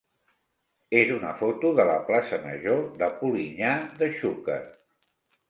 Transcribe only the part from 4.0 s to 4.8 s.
de Xúquer.